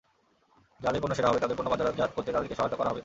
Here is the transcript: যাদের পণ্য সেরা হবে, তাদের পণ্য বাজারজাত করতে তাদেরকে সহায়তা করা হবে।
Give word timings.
যাদের 0.79 1.01
পণ্য 1.01 1.13
সেরা 1.15 1.29
হবে, 1.29 1.39
তাদের 1.39 1.57
পণ্য 1.57 1.69
বাজারজাত 1.69 2.11
করতে 2.15 2.29
তাদেরকে 2.31 2.55
সহায়তা 2.55 2.75
করা 2.75 2.89
হবে। 2.89 2.99